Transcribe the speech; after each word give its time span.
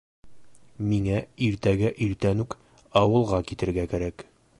Миңә 0.91 1.19
иртәгә 1.47 1.91
иртән 2.05 2.41
үк 2.45 2.57
ауылға 3.03 3.43
китергә 3.53 3.85
кәрәк. 3.93 4.25